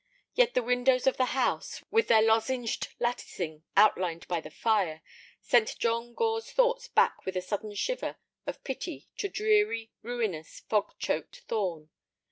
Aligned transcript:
Yet 0.33 0.55
the 0.55 0.63
windows 0.63 1.05
of 1.05 1.17
the 1.17 1.25
house, 1.37 1.83
with 1.91 2.07
their 2.07 2.23
lozenged 2.23 2.87
latticing 2.99 3.61
outlined 3.77 4.27
by 4.27 4.41
the 4.41 4.49
fire, 4.49 5.03
sent 5.41 5.77
John 5.77 6.15
Gore's 6.15 6.51
thoughts 6.51 6.87
back 6.87 7.23
with 7.23 7.37
a 7.37 7.41
sudden 7.43 7.75
shiver 7.75 8.17
of 8.47 8.63
pity 8.63 9.09
to 9.17 9.29
dreary, 9.29 9.91
ruinous, 10.01 10.61
fog 10.61 10.95
choked 10.97 11.41
Thorn. 11.47 11.91